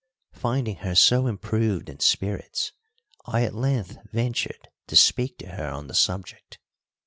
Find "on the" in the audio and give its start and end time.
5.69-5.93